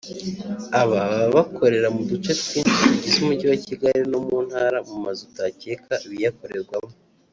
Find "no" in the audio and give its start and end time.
4.11-4.19